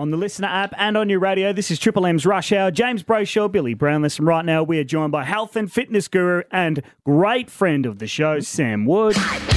[0.00, 1.52] on the listener app and on your radio.
[1.52, 2.70] This is Triple M's Rush Hour.
[2.70, 6.42] James Brayshaw, Billy Brownless, and right now we are joined by health and fitness guru
[6.50, 9.14] and great friend of the show, Sam Wood.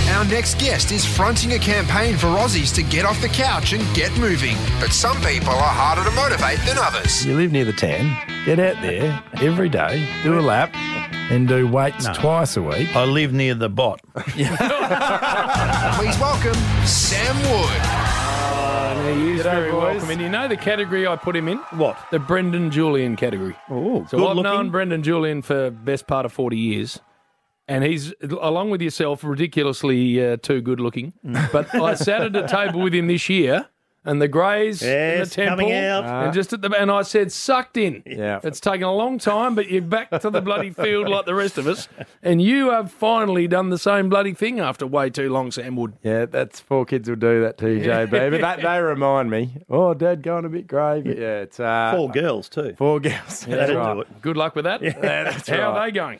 [0.09, 3.95] Our next guest is fronting a campaign for Aussies to get off the couch and
[3.95, 4.57] get moving.
[4.81, 7.25] But some people are harder to motivate than others.
[7.25, 8.13] You live near the tan,
[8.45, 12.93] get out there every day, do a lap, and do weights twice a week.
[12.97, 14.01] I live near the bot.
[14.15, 14.43] Please
[16.19, 18.02] welcome Sam Wood.
[19.03, 19.81] He is very boys.
[19.95, 20.09] welcome.
[20.11, 21.57] And you know the category I put him in?
[21.71, 21.97] What?
[22.11, 23.55] The Brendan Julian category.
[23.69, 24.43] Oh, So I've looking.
[24.43, 26.99] known Brendan Julian for best part of 40 years.
[27.67, 31.13] And he's, along with yourself, ridiculously uh, too good looking.
[31.25, 31.51] Mm.
[31.51, 33.67] But I sat at a table with him this year,
[34.05, 36.03] and the Greys in Yes, the temple, coming out.
[36.05, 38.03] and just at the and I said, sucked in.
[38.13, 38.39] Yeah.
[38.43, 41.57] It's taken a long time, but you're back to the bloody field like the rest
[41.57, 41.87] of us,
[42.21, 45.93] and you have finally done the same bloody thing after way too long, Sam Wood.
[46.03, 48.11] Yeah, that's four kids will do that to you, JB.
[48.31, 51.01] But that, they remind me, oh, Dad, going a bit grey.
[51.01, 52.75] But yeah, it's uh, Four girls too.
[52.77, 53.41] Four girls.
[53.41, 53.97] That'll That's do right.
[53.99, 54.21] it.
[54.21, 54.81] Good luck with that.
[54.81, 56.19] that's How are they going?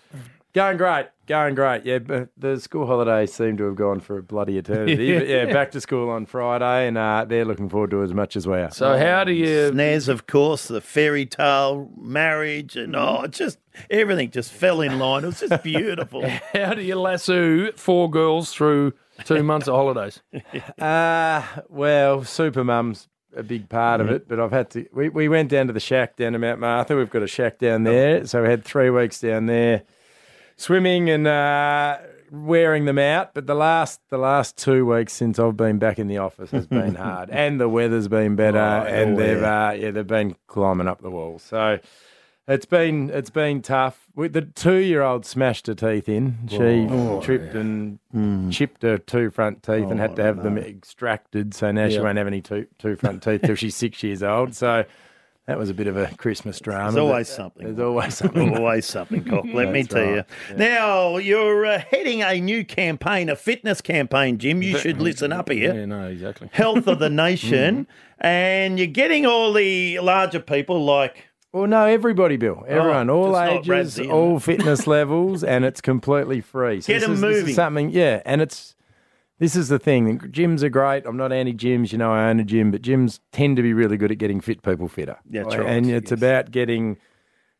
[0.54, 1.84] Going great, going great.
[1.84, 5.18] Yeah, but the school holidays seem to have gone for a bloody eternity.
[5.18, 8.14] But yeah, back to school on Friday, and uh, they're looking forward to it as
[8.14, 8.70] much as we are.
[8.70, 13.58] So how do you Snares, of course, the fairy tale marriage, and oh, just
[13.90, 15.24] everything just fell in line.
[15.24, 16.24] It was just beautiful.
[16.54, 18.94] How do you lasso four girls through
[19.26, 20.22] two months of holidays?
[20.78, 24.86] Uh, well, super mum's a big part of it, but I've had to.
[24.94, 26.96] We, we went down to the shack down to Mount Martha.
[26.96, 29.82] We've got a shack down there, so we had three weeks down there,
[30.58, 31.98] swimming and uh,
[32.32, 33.34] wearing them out.
[33.34, 36.68] But the last the last two weeks since I've been back in the office has
[36.68, 41.02] been hard, and the weather's been better, and they've uh, yeah they've been climbing up
[41.02, 41.40] the wall.
[41.40, 41.80] So.
[42.46, 44.06] It's been it's been tough.
[44.16, 46.40] With the two year old smashed her teeth in.
[46.50, 46.58] She
[47.24, 48.00] tripped and
[48.52, 51.54] chipped her two front teeth and had to have them extracted.
[51.54, 54.56] So now she won't have any two two front teeth till she's six years old.
[54.56, 54.84] So
[55.48, 56.92] that was a bit of a Christmas drama.
[56.92, 57.66] There's always something.
[57.66, 58.58] There's always something.
[58.58, 59.46] Always something, Cock.
[59.54, 60.26] Let me tell right.
[60.50, 60.56] you.
[60.56, 64.62] Now, you're uh, heading a new campaign, a fitness campaign, Jim.
[64.64, 65.74] You should listen up here.
[65.76, 66.50] Yeah, no, exactly.
[66.54, 67.88] Health of the Nation.
[68.20, 72.64] and you're getting all the larger people like Well, no, everybody, Bill.
[72.68, 76.80] Everyone, all Oh, not ages, all fitness levels, and it's completely free.
[76.80, 77.56] So Get this 'em is- this is moving.
[77.56, 78.76] something, yeah, and it's.
[79.40, 80.20] This is the thing.
[80.20, 81.06] Gyms are great.
[81.06, 81.92] I'm not anti-gyms.
[81.92, 84.42] You know, I own a gym, but gyms tend to be really good at getting
[84.42, 85.18] fit people fitter.
[85.26, 86.98] That's right, And it's about getting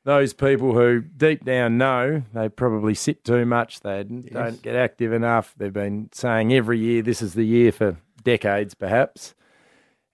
[0.06, 3.80] those people who deep down know they probably sit too much.
[3.80, 5.56] They don't get active enough.
[5.58, 9.34] They've been saying every year this is the year for decades, perhaps.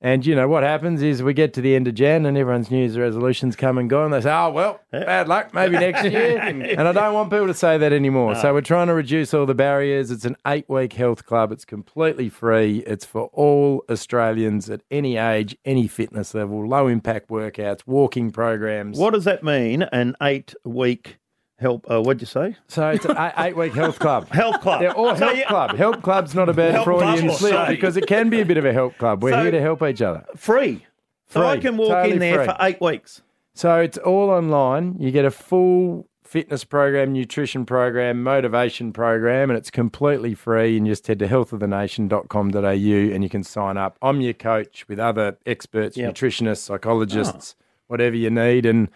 [0.01, 2.71] And you know what happens is we get to the end of Jan and everyone's
[2.71, 6.05] New Year's resolutions come and go, and they say, "Oh well, bad luck, maybe next
[6.05, 8.35] year." and I don't want people to say that anymore.
[8.35, 10.09] So we're trying to reduce all the barriers.
[10.09, 11.51] It's an eight-week health club.
[11.51, 12.77] It's completely free.
[12.87, 18.97] It's for all Australians at any age, any fitness level, low-impact workouts, walking programs.
[18.97, 19.83] what does that mean?
[19.83, 21.17] An eight week
[21.59, 22.55] help uh, what'd you say?
[22.67, 24.29] So it's an eight- eight-week health club.
[24.31, 24.79] Health club.
[24.81, 25.75] They're all So help you- club.
[25.77, 28.57] Help club's not a bad Help Freudian club, slip because it can be a bit
[28.57, 29.21] of a help club.
[29.23, 30.25] We're So- here to help each other.
[30.35, 30.85] Free.
[31.27, 31.61] So I Free.
[31.61, 32.45] can walk Totally in there free.
[32.45, 33.21] for eight weeks.
[33.53, 34.95] So it's all online.
[34.99, 40.77] You get a full fitness program, nutrition program, motivation program, and it's completely free.
[40.77, 42.65] And you just head to healthofthenation.com.au
[43.13, 43.97] and you can sign up.
[44.01, 46.13] I'm your coach with other experts, Yep.
[46.13, 47.55] nutritionists, psychologists,
[47.87, 48.65] whatever you need.
[48.65, 48.89] And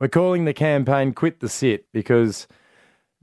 [0.00, 2.46] we're calling the campaign Quit the Sit because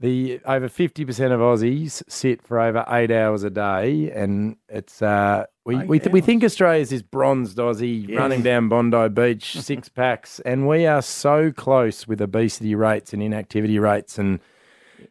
[0.00, 4.10] the over 50% of Aussies sit for over eight hours a day.
[4.10, 9.08] And it's, uh, we, we, th- we think Australia's this bronzed Aussie running down Bondi
[9.08, 14.40] Beach, six packs, and we are so close with obesity rates and inactivity rates and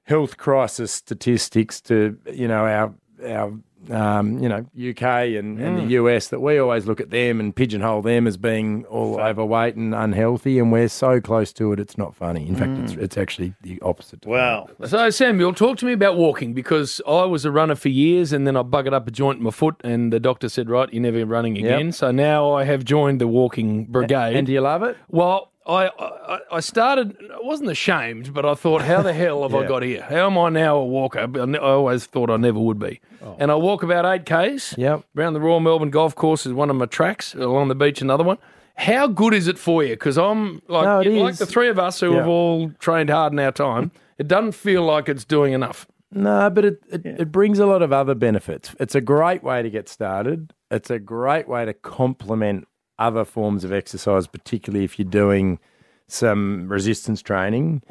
[0.04, 2.94] health crisis statistics to, you know, our,
[3.26, 3.54] our,
[3.90, 5.04] um, you know, UK
[5.38, 8.86] and, and the US that we always look at them and pigeonhole them as being
[8.86, 12.48] all overweight and unhealthy, and we're so close to it, it's not funny.
[12.48, 14.22] In fact, it's it's actually the opposite.
[14.24, 14.68] to Wow.
[14.86, 18.46] So, Samuel, talk to me about walking because I was a runner for years and
[18.48, 21.02] then I buggered up a joint in my foot, and the doctor said, Right, you're
[21.02, 21.92] never running again.
[21.92, 24.36] So now I have joined the walking brigade.
[24.36, 24.98] And do you love it?
[25.10, 27.16] well, I, I I started.
[27.34, 30.02] I wasn't ashamed, but I thought, how the hell have I got here?
[30.04, 31.26] How am I now a walker?
[31.28, 33.00] But I always thought I never would be.
[33.22, 33.36] Oh.
[33.40, 34.76] And I walk about eight k's.
[34.78, 35.04] Yep.
[35.18, 37.34] Around the Royal Melbourne Golf Course is one of my tracks.
[37.34, 38.38] Along the beach, another one.
[38.76, 39.92] How good is it for you?
[39.94, 42.18] Because I'm like, No, like the three of us who Yeah.
[42.20, 43.92] have all trained hard in our time.
[44.20, 45.88] It doesn't feel like it's doing enough.
[46.12, 48.76] No, but it, it, it brings a lot of other benefits.
[48.80, 50.54] It's a great way to get started.
[50.70, 52.68] It's a great way to complement
[53.00, 55.60] other forms of exercise, particularly if you're doing
[56.08, 57.82] some resistance training.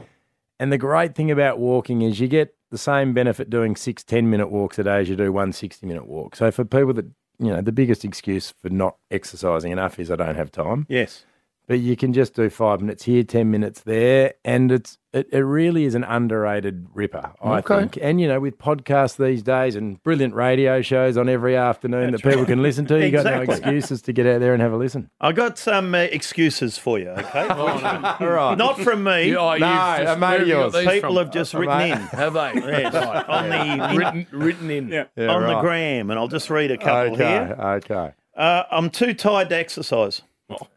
[0.59, 4.31] And the great thing about walking is you get the same benefit doing six 10
[4.31, 6.37] minute walks a day as you do one 60 minute walk.
[6.37, 7.07] So for people that
[7.39, 10.87] you know, the biggest excuse for not exercising enough is I don't have time.
[10.89, 11.25] Yes.
[11.73, 15.39] But you can just do five minutes here, ten minutes there, and it's it, it
[15.39, 17.79] really is an underrated ripper, I Okay.
[17.81, 17.99] think.
[18.03, 22.23] And you know, with podcasts these days and brilliant radio shows on every afternoon that
[22.23, 24.77] people can listen to, you got no excuses to get out there and have a
[24.77, 25.09] listen.
[25.19, 27.41] I got some uh, excuses for you, okay?
[27.49, 28.55] All right.
[28.59, 29.29] Not from me.
[29.29, 30.85] You- oh, No, just- mate where have you got yours.
[30.93, 31.17] People from?
[31.25, 31.93] have just Uh, written mate.
[31.93, 32.53] in Have they?
[32.55, 33.29] Yes, Right.
[33.31, 34.89] on the written, written in.
[34.91, 35.05] Yeah.
[35.17, 37.57] Yeah, on the gram, and I'll just read a couple Okay, here.
[37.59, 38.11] okay.
[38.37, 40.21] Uh, I'm too tired to exercise.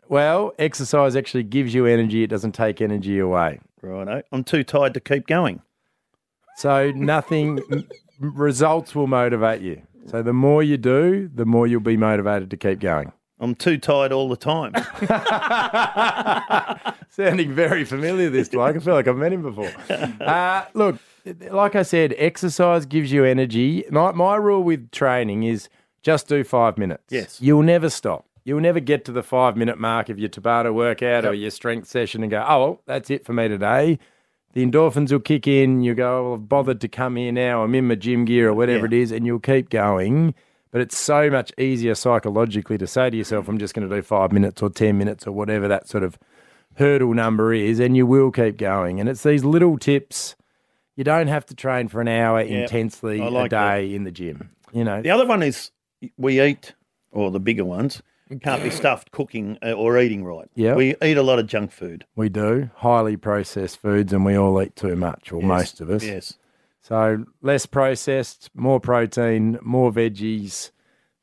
[0.08, 2.24] Well, exercise actually gives you energy.
[2.24, 3.60] It doesn't take energy away.
[3.82, 4.22] Righto.
[4.32, 5.62] I'm too tired to keep going.
[6.58, 7.60] So nothing
[8.20, 9.82] results will motivate you.
[10.08, 13.12] So the more you do, the more you'll be motivated to keep going.
[13.40, 14.74] I'm too tired all the time.
[17.10, 18.76] Sounding very familiar, this bloke.
[18.76, 19.72] I feel like I've met him before.
[20.22, 20.98] Uh, look,
[21.52, 23.84] like I said, exercise gives you energy.
[23.92, 25.70] My, my rule with training is
[26.02, 27.04] just do five minutes.
[27.10, 27.42] Yes.
[27.42, 28.26] You'll never stop.
[28.46, 31.88] You'll never get to the five minute mark of your Tabata workout or your strength
[31.88, 33.98] session and go, oh, well, that's it for me today.
[34.54, 35.82] The endorphins will kick in.
[35.82, 37.64] You go, oh, well, I've bothered to come here now.
[37.64, 39.00] I'm in my gym gear or whatever Yeah.
[39.00, 40.36] it is, and you'll keep going.
[40.72, 44.02] But it's so much easier psychologically to say to yourself, I'm just going to do
[44.04, 46.20] five minutes or 10 minutes or whatever that sort of
[46.76, 49.00] hurdle number is, and you will keep going.
[49.00, 50.36] And it's these little tips.
[50.96, 54.12] You don't have to train for an hour intensely I a like day in the
[54.12, 54.52] gym.
[54.72, 55.72] You know, The other one is
[56.18, 56.74] we eat,
[57.12, 58.04] or the bigger ones,
[58.42, 60.50] can't be stuffed cooking uh, or eating right.
[60.56, 60.76] Yeah.
[60.76, 62.06] We eat a lot of junk food.
[62.16, 66.04] we do highly processed foods, and we all eat too much, or most of us.
[66.04, 66.38] Yes.
[66.82, 70.72] So less processed, more protein, more veggies.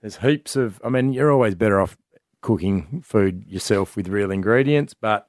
[0.01, 0.81] There's heaps of.
[0.85, 1.97] I mean, you're always better off
[2.41, 5.29] cooking food yourself with real ingredients, but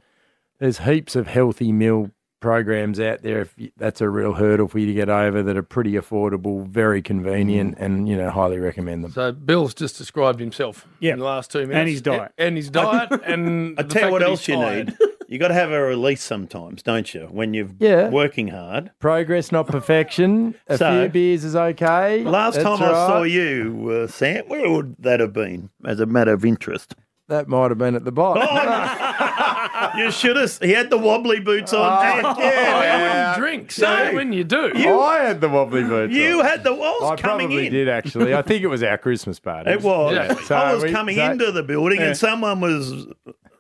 [0.60, 2.10] there's heaps of healthy meal
[2.44, 3.40] programs out there.
[3.42, 6.68] If you, that's a real hurdle for you to get over, that are pretty affordable,
[6.68, 9.12] very convenient, and you know, highly recommend them.
[9.14, 11.14] So Bill's just described himself Yeah.
[11.14, 11.78] in the last two minutes.
[11.78, 12.32] And his diet.
[12.38, 13.10] And his diet.
[13.26, 14.88] And I tell you what else you tired.
[14.88, 14.98] need.
[15.30, 17.22] You got to have a release sometimes, don't you?
[17.32, 18.10] When you're Yeah.
[18.10, 18.92] working hard.
[19.00, 20.54] Progress, not perfection.
[20.68, 22.24] A So- few beers is okay.
[22.24, 26.06] Last That's time I saw you, uh, Sam, where would that have been as a
[26.06, 26.94] matter of interest?
[27.34, 28.38] That might have been at the bar.
[28.40, 30.58] Oh, you should have.
[30.62, 31.82] He had the wobbly boots on.
[31.82, 33.02] Oh, yeah, you man.
[33.02, 33.72] wouldn't drink.
[33.72, 34.04] So No.
[34.04, 36.14] Eh, when you do, I had the wobbly boots.
[36.14, 36.46] You on.
[36.46, 36.72] had the.
[36.72, 37.74] I was I coming probably in.
[37.74, 38.34] did actually.
[38.34, 39.72] I think it was our Christmas party.
[39.72, 40.14] It was.
[40.16, 40.34] Yeah.
[40.36, 43.08] So I was we- coming so- into the building and someone was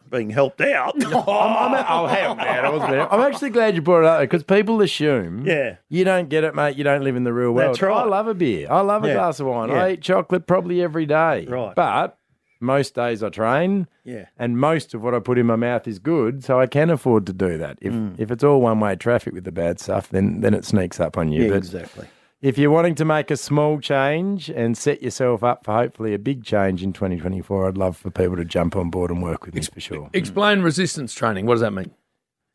[0.09, 0.93] being helped out.
[1.05, 3.11] I'm, I'm, oh, hell, man, I wasn't there.
[3.11, 5.77] I'm actually glad you brought it up because people assume Yeah.
[5.89, 6.77] you don't get it, mate.
[6.77, 7.69] You don't live in the real world.
[7.69, 7.97] That's right.
[8.03, 8.67] I love a beer.
[8.69, 9.13] I love a Yeah.
[9.15, 9.69] glass of wine.
[9.69, 9.83] Yeah.
[9.83, 11.47] I eat chocolate probably every day.
[11.49, 11.73] Right.
[11.73, 12.15] But
[12.63, 13.87] most days I train.
[14.03, 14.25] Yeah.
[14.37, 17.25] And most of what I put in my mouth is good, so I can afford
[17.27, 17.77] to do that.
[17.81, 18.15] If Mm.
[18.17, 21.17] if it's all one way traffic with the bad stuff, then then it sneaks up
[21.17, 21.43] on you.
[21.43, 22.07] Yeah, but exactly.
[22.41, 26.19] if you're wanting to make a small change and set yourself up for hopefully a
[26.19, 29.55] big change in 2024, I'd love for people to jump on board and work with
[29.55, 30.09] me for sure.
[30.13, 31.45] explain resistance training.
[31.45, 31.91] What does that mean?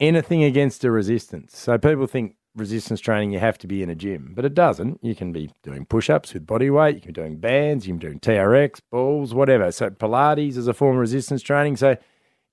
[0.01, 1.57] Anything against a resistance.
[1.59, 4.99] So people think resistance training you have to be in a gym, but it doesn't.
[5.03, 7.99] You can be doing push-ups with body weight, you can be doing bands, you can
[7.99, 9.71] be doing TRX, balls, whatever.
[9.73, 11.77] So Pilates is a form of resistance training.
[11.77, 11.97] So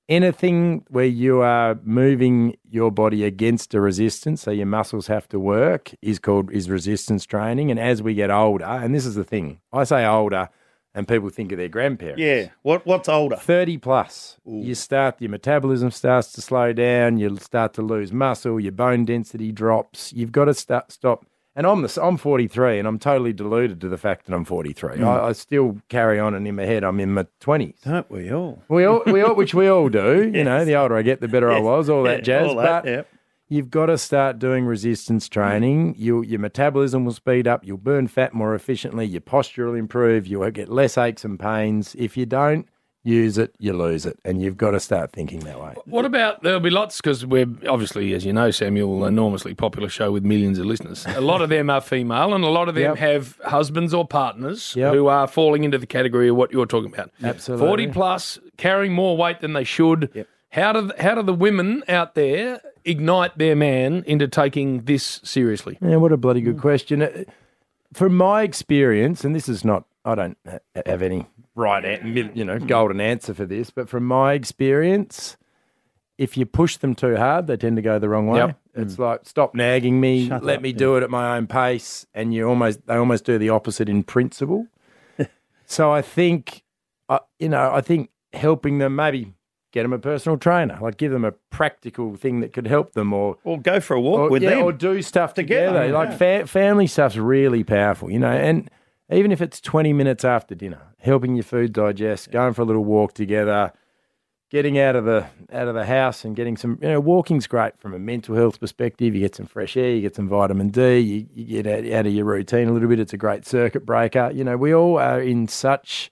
[0.07, 5.39] anything where you are moving your body against a resistance, so your muscles have to
[5.39, 7.71] work, is called is resistance training.
[7.71, 10.49] And as we get older, and this is the thing, I say older,
[10.95, 12.19] and people think of their grandparents.
[12.19, 12.47] Yeah.
[12.63, 13.35] What What's older?
[13.35, 18.59] 30 plus, you start, your metabolism starts to slow down, you'll start to lose muscle,
[18.59, 20.13] your bone density drops.
[20.13, 21.25] You've got to start, stop.
[21.57, 24.97] And I'm, the, I'm 43 and I'm totally deluded to the fact that I'm 43.
[24.97, 25.03] Hmm.
[25.05, 27.81] I, I still carry on and in my head, I'm in my 20s.
[27.83, 28.63] Don't we all?
[28.67, 30.29] We all, we all, which we all do.
[30.33, 32.47] You know, the older I get, the better I was, all that Yeah, jazz.
[32.49, 33.01] all that, but yeah.
[33.47, 35.93] You've got to start doing resistance training.
[35.93, 35.99] Mm.
[35.99, 37.65] You, your metabolism will speed up.
[37.65, 39.05] You'll burn fat more efficiently.
[39.05, 40.27] Your posture will improve.
[40.27, 41.95] You'll get less aches and pains.
[41.97, 42.67] If you don't
[43.03, 44.17] use it, you lose it.
[44.25, 45.75] And you've got to start thinking that way.
[45.85, 50.11] What about there'll be lots because we're obviously, as you know, Samuel, enormously popular show
[50.11, 51.05] with millions of listeners.
[51.09, 52.97] A lot of them are female, and a lot of them Yep.
[52.97, 54.93] have husbands or partners Yep.
[54.95, 57.11] who are falling into the category of what you're talking about.
[57.21, 57.67] Absolutely.
[57.67, 60.25] forty plus, carrying more weight than they should.
[60.55, 65.77] How do how do the women out there ignite their man into taking this seriously?
[65.81, 67.01] Yeah, what a bloody good question.
[67.01, 67.25] Uh,
[67.91, 70.37] From my experience, and this is not, I don't
[70.85, 75.35] have any right, you know, golden answer for this, but from my experience,
[76.17, 78.39] if you push them too hard, they tend to go the wrong way.
[78.39, 78.59] Yep.
[78.75, 82.05] It's like stop nagging me, Shut let up, me do it at my own pace,
[82.13, 84.67] and you almost they almost do the opposite in principle.
[85.65, 86.63] so I think,
[87.09, 89.33] uh, you know, I think helping them maybe
[89.75, 93.13] get them a personal trainer, like give them a practical thing that could help them,
[93.13, 94.63] or Or go for a walk or, with yeah, them.
[94.63, 95.85] or do stuff Together, together.
[95.87, 95.93] yeah.
[95.93, 98.31] Like fa- family stuff's really powerful, you know.
[98.31, 98.69] And
[99.11, 102.85] even if it's 20 minutes after dinner, helping your food digest, going for a little
[102.85, 103.73] walk together,
[104.49, 107.77] getting out of the out of the house and getting some, you know, walking's great
[107.77, 109.13] from a mental health perspective.
[109.13, 112.07] You get some fresh air, you get some vitamin D, you, you get out, out
[112.07, 112.99] of your routine a little bit.
[112.99, 114.31] It's a great circuit breaker.
[114.33, 116.11] You know, we all are in such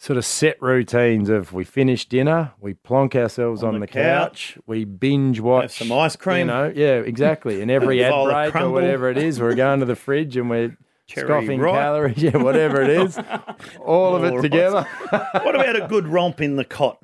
[0.00, 4.56] sort of set routines of we finish dinner, we plonk ourselves on, the the, couch,
[4.66, 6.38] we binge watch some ice cream.
[6.38, 7.60] You know, yeah, exactly.
[7.60, 10.76] And every ad break or whatever it is, we're going to the fridge and we're
[11.06, 13.18] Cherry scoffing calories, yeah, whatever it is,
[13.84, 14.86] all of it together.
[15.10, 17.02] What about a good romp in the cot?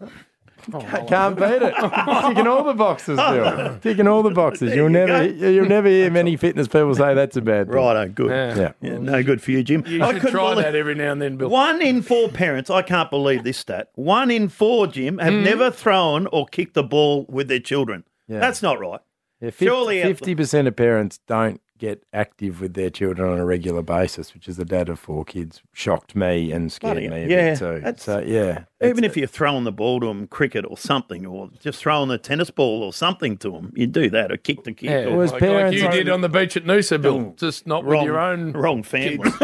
[0.70, 1.74] Can't beat it.
[1.74, 3.78] Ticking all the boxes, Bill.
[3.82, 4.74] Ticking all the boxes.
[4.74, 5.48] You'll you never, go.
[5.48, 7.76] you'll never hear many fitness people say that's a bad thing.
[7.76, 8.30] Righto, good.
[8.30, 8.56] Yeah.
[8.56, 8.72] Yeah.
[8.80, 9.84] Yeah, no good for you, Jim.
[9.86, 11.48] You I should couldn't try believe- that every now and then, Bill.
[11.48, 13.90] One in four parents, I can't believe this stat.
[13.94, 15.44] One in four, Jim, have hmm.
[15.44, 18.04] never thrown or kicked the ball with their children.
[18.28, 18.40] Yeah.
[18.40, 19.00] That's not right.
[19.40, 23.82] Yeah, Surely fifty percent of parents don't get active with their children on a regular
[23.82, 25.62] basis, which is the dad of four kids.
[25.72, 27.28] Shocked me and scared Bloody me a.
[27.28, 27.80] Yeah, bit too.
[27.80, 31.50] that's- So yeah, Even if you're throwing the ball to them, cricket or something, or
[31.60, 34.72] just throwing the tennis ball or something to them, you do that, or kick the
[34.72, 34.90] kid.
[34.90, 37.34] Yeah, or Well, like, like parents- you did on the beach at Noosa, Bill.
[37.36, 38.52] Just not with your own.
[38.52, 39.30] wrong family.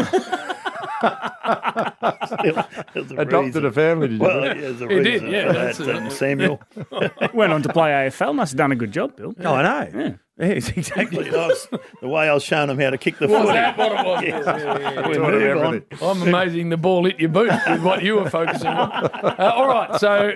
[2.27, 3.67] Still, a adopted reason.
[3.67, 4.09] a family.
[4.09, 4.23] Did you?
[4.23, 5.97] Well, yeah, there's a He did, reason yeah, for that's that, it.
[5.97, 6.61] um, Samuel.
[7.35, 8.35] Went on to play AFL.
[8.35, 9.35] Must have done a good job, Bill.
[9.41, 9.99] Oh, I know.
[9.99, 10.13] Yeah.
[10.51, 11.31] Exactly.
[11.31, 11.69] That was
[12.01, 13.53] the way I was showing them how to kick the Was footy.
[13.53, 14.23] that what it was?
[14.23, 15.09] Yeah, yeah, yeah.
[15.09, 15.75] We Taught him on.
[15.75, 15.99] everything.
[16.03, 18.91] I'm amazing the ball hit your boot with what you were focusing on.
[18.93, 20.33] Uh, all right, so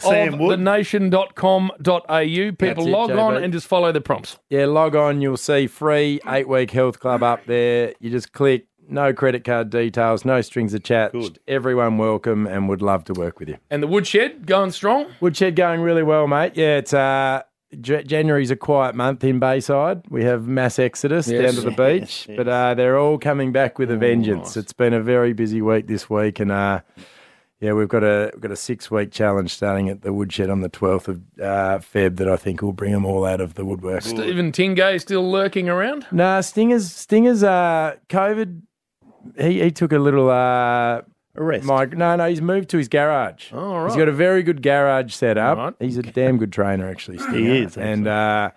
[0.00, 0.58] Sam Wood.
[0.60, 2.52] healthofthenation.com.au.
[2.52, 3.44] People That's it, log on JB.
[3.44, 4.38] and just follow the prompts.
[4.50, 5.20] Yeah, log on.
[5.20, 7.94] You'll see free eight week health club up there.
[8.00, 8.66] You just click.
[8.88, 11.12] No credit card details, no strings attached.
[11.12, 11.38] Good.
[11.46, 13.56] Everyone welcome and would love to work with you.
[13.70, 15.06] And the woodshed going strong.
[15.20, 16.56] Woodshed going really well, mate.
[16.56, 17.42] Yeah, it's uh,
[17.80, 20.02] J- January's a quiet month in Bayside.
[20.10, 21.54] We have mass exodus Yes.
[21.54, 24.56] down to the beach, but uh, they're all coming back with a vengeance.
[24.56, 26.80] It's been a very busy week this week, and uh,
[27.60, 30.60] yeah, we've got a we've got a six week challenge starting at the Woodshed on
[30.60, 33.64] the twelfth of uh, Feb that I think will bring them all out of the
[33.64, 34.02] woodwork.
[34.02, 36.06] Stephen Tingay still lurking around.
[36.10, 38.62] Nah, Stingers, Stingers, uh, COVID.
[39.38, 41.02] He, he took a little uh,
[41.36, 41.64] Arrest.
[41.64, 43.50] Mike, no, no, he's moved to his garage.
[43.52, 43.86] Oh, right.
[43.86, 45.56] He's got a very good garage set up.
[45.58, 45.74] Right.
[45.80, 47.18] He's a damn good trainer, actually.
[47.18, 47.52] Stinger.
[47.54, 48.50] is, and uh,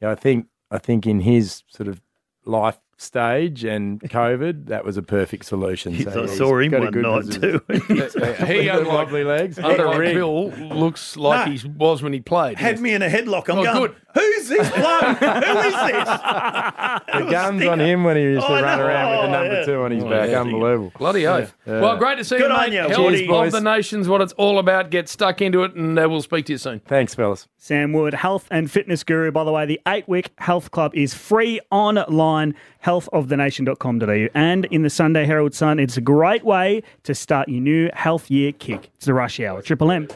[0.00, 2.00] yeah, I think I think in his sort of
[2.44, 5.92] life stage and COVID, that was a perfect solution.
[5.94, 7.36] Yes, So, I saw him one night business.
[7.36, 7.60] too.
[8.46, 9.58] He, unlike, lovely legs.
[9.58, 10.14] unlike ring.
[10.14, 11.52] Bill, looks like No.
[11.52, 12.58] he was when he played.
[12.58, 13.48] Had me in a headlock.
[13.48, 13.96] I'm Oh, going, good.
[14.14, 15.16] who's this bloke?
[15.18, 16.08] Who is this?
[16.08, 18.86] The guns on him when he used to Oh, run know.
[18.86, 19.64] around with the Oh, number yeah.
[19.66, 20.30] two on his Oh, back.
[20.30, 20.40] yeah.
[20.40, 20.92] Unbelievable.
[20.98, 21.54] Bloody oath.
[21.66, 22.72] Well, great to see Good you, on mate.
[22.74, 22.80] you.
[22.80, 23.52] Health Cheers, of boys.
[23.52, 24.90] the Nations, what it's all about.
[24.90, 26.80] Get stuck into it, and uh, we'll speak to you soon.
[26.80, 27.48] Thanks, fellas.
[27.56, 29.30] Sam Wood, health and fitness guru.
[29.30, 32.54] By the way, the eight week health club is free online,
[32.92, 34.28] healthofthenation.com.au.
[34.34, 38.30] And in the Sunday Herald Sun, it's a great way to start your new health
[38.30, 38.90] year kick.
[38.96, 39.62] It's the rush hour.
[39.62, 40.08] Triple M.